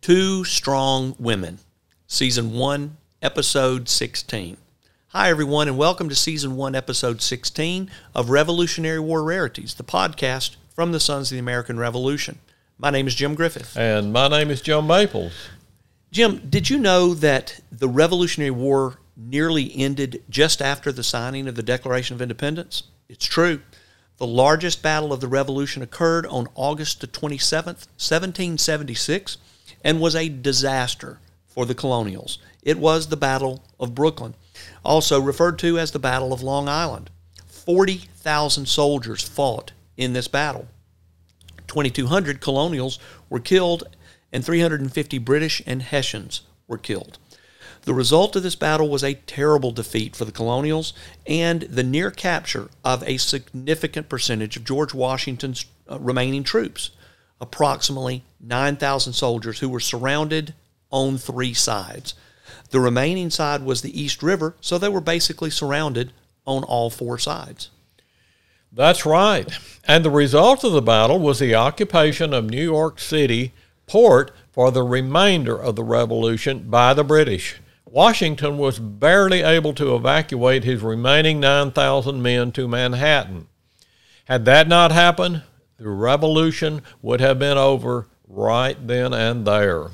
[0.00, 1.58] Two Strong Women,
[2.06, 4.56] Season 1, Episode 16.
[5.08, 10.56] Hi, everyone, and welcome to Season 1, Episode 16 of Revolutionary War Rarities, the podcast
[10.74, 12.38] from the Sons of the American Revolution.
[12.78, 13.76] My name is Jim Griffith.
[13.76, 15.32] And my name is Joe Maples.
[16.12, 21.56] Jim, did you know that the Revolutionary War nearly ended just after the signing of
[21.56, 22.84] the Declaration of Independence?
[23.08, 23.60] It's true.
[24.18, 29.38] The largest battle of the Revolution occurred on August the 27th, 1776,
[29.82, 32.38] and was a disaster for the colonials.
[32.62, 34.34] It was the Battle of Brooklyn,
[34.84, 37.10] also referred to as the Battle of Long Island.
[37.46, 40.68] 40,000 soldiers fought in this battle.
[41.66, 43.84] 2,200 colonials were killed,
[44.32, 47.18] and 350 British and Hessians were killed.
[47.82, 50.92] The result of this battle was a terrible defeat for the colonials
[51.26, 56.90] and the near capture of a significant percentage of George Washington's uh, remaining troops,
[57.40, 60.54] approximately 9,000 soldiers who were surrounded
[60.90, 62.14] on three sides.
[62.70, 66.12] The remaining side was the East River, so they were basically surrounded
[66.46, 67.70] on all four sides.
[68.72, 69.48] That's right.
[69.86, 73.52] And the result of the battle was the occupation of New York City
[73.86, 77.56] port for the remainder of the Revolution by the British.
[77.86, 83.48] Washington was barely able to evacuate his remaining 9,000 men to Manhattan.
[84.26, 85.42] Had that not happened,
[85.78, 89.88] the revolution would have been over right then and there.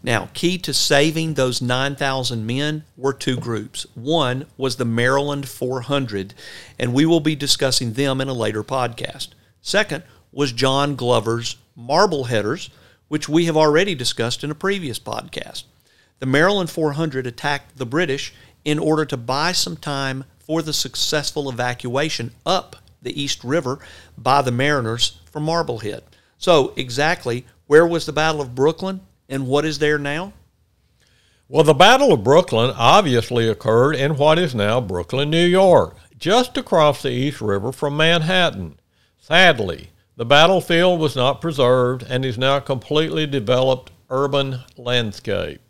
[0.00, 3.84] Now, key to saving those 9,000 men were two groups.
[3.94, 6.34] One was the Maryland 400,
[6.78, 9.30] and we will be discussing them in a later podcast.
[9.60, 12.70] Second was John Glover's Marbleheaders,
[13.08, 15.64] which we have already discussed in a previous podcast.
[16.20, 18.32] The Maryland 400 attacked the British
[18.64, 23.78] in order to buy some time for the successful evacuation up the East River
[24.16, 26.02] by the mariners from Marblehead.
[26.38, 30.32] So, exactly where was the Battle of Brooklyn and what is there now?
[31.48, 36.56] Well, the Battle of Brooklyn obviously occurred in what is now Brooklyn, New York, just
[36.56, 38.78] across the East River from Manhattan.
[39.18, 45.60] Sadly, the battlefield was not preserved and is now a completely developed urban landscape.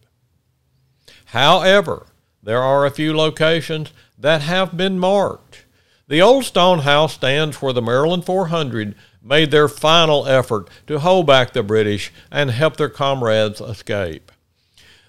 [1.27, 2.07] However,
[2.43, 5.65] there are a few locations that have been marked.
[6.09, 11.27] The old stone house stands where the Maryland 400 made their final effort to hold
[11.27, 14.33] back the British and help their comrades escape.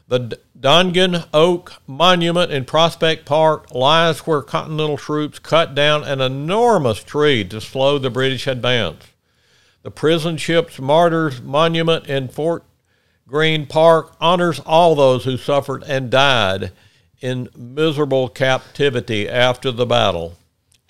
[0.10, 7.02] The Dongan Oak Monument in Prospect Park lies where Continental troops cut down an enormous
[7.02, 9.06] tree to slow the British advance.
[9.84, 12.66] The prison ship's Martyrs Monument in Fort
[13.26, 16.74] Greene Park honors all those who suffered and died
[17.22, 20.36] in miserable captivity after the battle.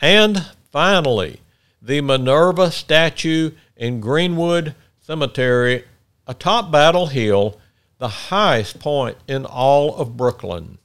[0.02, 1.42] And finally,
[1.82, 5.86] the Minerva statue in Greenwood Cemetery
[6.28, 7.60] atop Battle Hill,
[7.98, 10.78] the highest point in all of Brooklyn.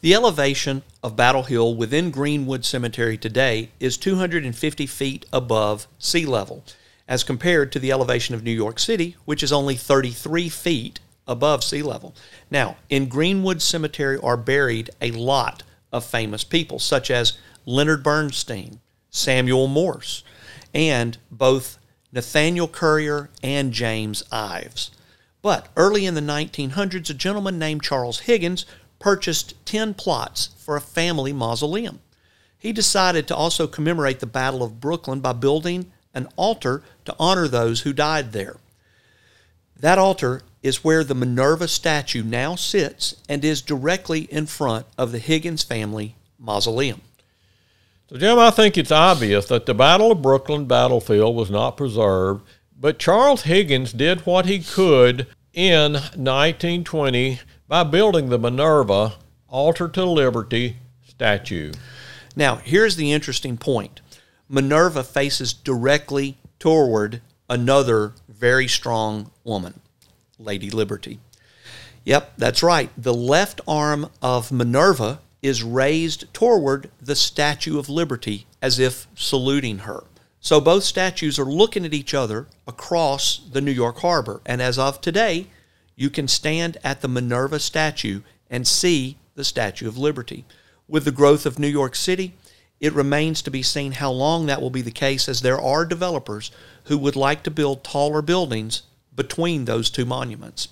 [0.00, 6.64] The elevation of Battle Hill within Greenwood Cemetery today is 250 feet above sea level
[7.06, 11.62] as compared to the elevation of New York City, which is only 33 feet above
[11.62, 12.14] sea level.
[12.50, 18.80] Now, in Greenwood Cemetery are buried a lot of famous people, such as Leonard Bernstein,
[19.10, 20.22] Samuel Morse,
[20.74, 21.78] and both
[22.12, 24.90] Nathaniel Currier and James Ives.
[25.42, 28.66] But early in the 1900s, a gentleman named Charles Higgins
[28.98, 32.00] purchased 10 plots for a family mausoleum.
[32.58, 37.48] He decided to also commemorate the Battle of Brooklyn by building an altar to honor
[37.48, 38.56] those who died there.
[39.78, 45.10] That altar is where the Minerva statue now sits and is directly in front of
[45.10, 47.00] the Higgins family mausoleum.
[48.10, 52.44] So, Jim, I think it's obvious that the Battle of Brooklyn battlefield was not preserved,
[52.76, 57.38] but Charles Higgins did what he could in 1920
[57.68, 59.14] by building the Minerva
[59.46, 61.70] Altar to Liberty statue.
[62.34, 64.00] Now, here's the interesting point
[64.48, 69.78] Minerva faces directly toward another very strong woman,
[70.36, 71.20] Lady Liberty.
[72.02, 72.90] Yep, that's right.
[72.98, 79.78] The left arm of Minerva is raised toward the Statue of Liberty as if saluting
[79.80, 80.04] her.
[80.40, 84.40] So both statues are looking at each other across the New York harbor.
[84.46, 85.46] And as of today,
[85.96, 90.44] you can stand at the Minerva statue and see the Statue of Liberty.
[90.88, 92.34] With the growth of New York City,
[92.80, 95.84] it remains to be seen how long that will be the case, as there are
[95.84, 96.50] developers
[96.84, 98.82] who would like to build taller buildings
[99.14, 100.68] between those two monuments.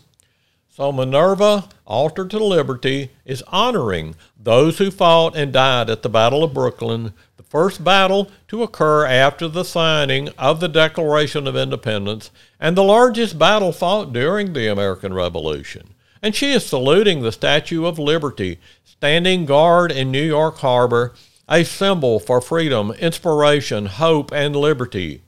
[0.78, 6.44] So Minerva, Altar to Liberty, is honoring those who fought and died at the Battle
[6.44, 12.30] of Brooklyn, the first battle to occur after the signing of the Declaration of Independence
[12.60, 15.94] and the largest battle fought during the American Revolution.
[16.22, 21.12] And she is saluting the Statue of Liberty, standing guard in New York Harbor,
[21.48, 25.22] a symbol for freedom, inspiration, hope, and liberty.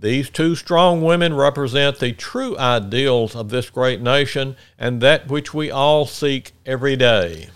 [0.00, 5.52] These two strong women represent the true ideals of this great nation and that which
[5.52, 7.50] we all seek every day.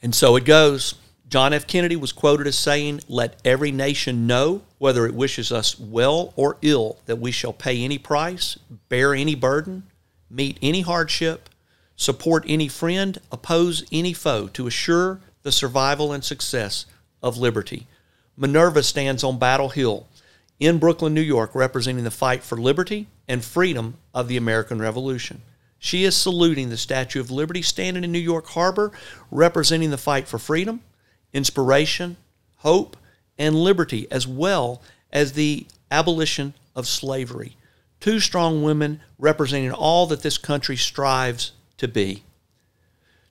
[0.00, 0.94] And so it goes.
[1.28, 1.66] John F.
[1.66, 6.56] Kennedy was quoted as saying, Let every nation know, whether it wishes us well or
[6.62, 8.56] ill, that we shall pay any price,
[8.88, 9.84] bear any burden,
[10.28, 11.48] meet any hardship,
[11.96, 16.86] support any friend, oppose any foe, to assure the survival and success
[17.22, 17.88] of liberty.
[18.36, 20.06] Minerva stands on Battle Hill
[20.60, 25.40] in Brooklyn, New York, representing the fight for liberty and freedom of the American Revolution.
[25.78, 28.92] She is saluting the Statue of Liberty standing in New York Harbor,
[29.30, 30.82] representing the fight for freedom,
[31.32, 32.18] inspiration,
[32.58, 32.98] hope,
[33.38, 37.56] and liberty, as well as the abolition of slavery.
[37.98, 42.22] Two strong women representing all that this country strives to be.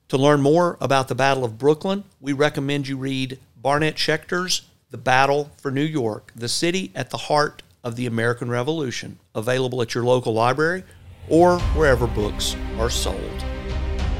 [0.09, 4.97] To learn more about the Battle of Brooklyn, we recommend you read Barnet Schecter's The
[4.97, 9.93] Battle for New York, the city at the heart of the American Revolution, available at
[9.93, 10.83] your local library
[11.27, 13.43] or wherever books are sold.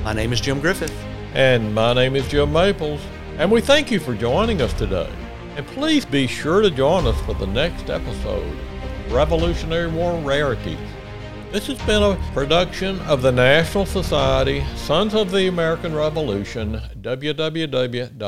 [0.04, 0.94] My name is Jim Griffith.
[1.34, 3.02] And my name is Jim Maples,
[3.40, 5.12] and we thank you for joining us today.
[5.56, 10.78] And please be sure to join us for the next episode of Revolutionary War Rarities.
[11.52, 18.20] This has been a production of the National Society Sons of the American Revolution, www.sar.org.